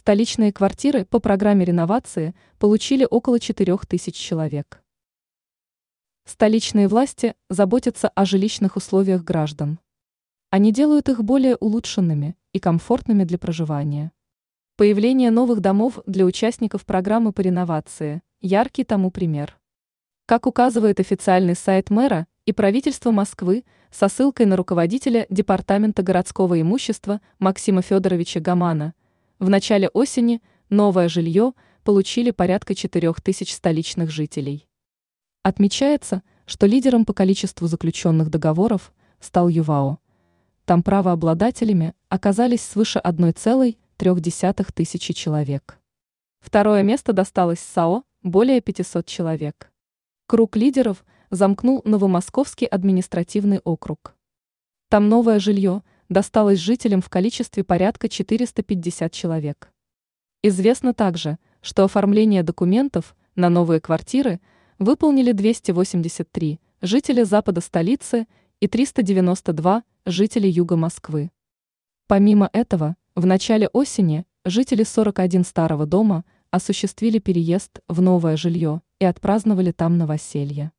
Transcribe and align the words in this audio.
Столичные 0.00 0.52
квартиры 0.52 1.04
по 1.04 1.18
программе 1.18 1.64
реновации 1.64 2.32
получили 2.60 3.04
около 3.10 3.40
4 3.40 3.78
тысяч 3.88 4.14
человек. 4.14 4.80
Столичные 6.24 6.86
власти 6.86 7.34
заботятся 7.50 8.06
о 8.06 8.24
жилищных 8.24 8.76
условиях 8.76 9.24
граждан. 9.24 9.80
Они 10.50 10.72
делают 10.72 11.08
их 11.08 11.24
более 11.24 11.56
улучшенными 11.56 12.36
и 12.52 12.60
комфортными 12.60 13.24
для 13.24 13.38
проживания. 13.38 14.12
Появление 14.76 15.32
новых 15.32 15.58
домов 15.58 15.98
для 16.06 16.26
участников 16.26 16.86
программы 16.86 17.32
по 17.32 17.40
реновации– 17.40 18.22
яркий 18.40 18.84
тому 18.84 19.10
пример. 19.10 19.58
Как 20.26 20.46
указывает 20.46 21.00
официальный 21.00 21.56
сайт 21.56 21.90
мэра 21.90 22.28
и 22.46 22.52
правительства 22.52 23.10
Москвы 23.10 23.64
со 23.90 24.08
ссылкой 24.08 24.46
на 24.46 24.54
руководителя 24.54 25.26
Департамента 25.28 26.04
городского 26.04 26.60
имущества 26.60 27.20
Максима 27.40 27.82
Федоровича 27.82 28.38
Гамана, 28.38 28.94
в 29.38 29.48
начале 29.48 29.88
осени 29.88 30.42
новое 30.68 31.08
жилье 31.08 31.52
получили 31.84 32.32
порядка 32.32 32.74
4 32.74 33.12
тысяч 33.22 33.54
столичных 33.54 34.10
жителей. 34.10 34.66
Отмечается, 35.42 36.22
что 36.44 36.66
лидером 36.66 37.04
по 37.04 37.12
количеству 37.12 37.68
заключенных 37.68 38.30
договоров 38.30 38.92
стал 39.20 39.48
ЮВАО. 39.48 39.98
Там 40.64 40.82
правообладателями 40.82 41.94
оказались 42.08 42.62
свыше 42.62 43.00
1,3 43.02 44.72
тысячи 44.74 45.12
человек. 45.14 45.78
Второе 46.40 46.82
место 46.82 47.12
досталось 47.12 47.60
САО– 47.60 48.02
более 48.22 48.60
500 48.60 49.06
человек. 49.06 49.70
Круг 50.26 50.56
лидеров 50.56 51.04
замкнул 51.30 51.82
Новомосковский 51.84 52.66
административный 52.66 53.60
округ. 53.64 54.14
Там 54.88 55.08
новое 55.08 55.38
жилье 55.38 55.82
досталось 56.08 56.58
жителям 56.58 57.00
в 57.00 57.08
количестве 57.08 57.64
порядка 57.64 58.08
450 58.08 59.12
человек. 59.12 59.72
Известно 60.42 60.94
также, 60.94 61.38
что 61.60 61.84
оформление 61.84 62.42
документов 62.42 63.16
на 63.34 63.48
новые 63.48 63.80
квартиры– 63.80 64.40
выполнили 64.78 65.32
283 65.32 66.60
жители 66.82 67.24
запада 67.24 67.60
столицы 67.60 68.26
и 68.60 68.68
392 68.68 69.82
жители 70.06 70.46
юга 70.46 70.76
Москвы. 70.76 71.30
Помимо 72.06 72.48
этого, 72.52 72.96
в 73.14 73.26
начале 73.26 73.68
осени 73.68 74.24
жители 74.44 74.84
41 74.84 75.44
старого 75.44 75.84
дома 75.84 76.24
осуществили 76.50 77.18
переезд 77.18 77.80
в 77.88 78.00
новое 78.00 78.36
жилье 78.36 78.80
и 79.00 79.04
отпраздновали 79.04 79.72
там 79.72 79.98
новоселье. 79.98 80.72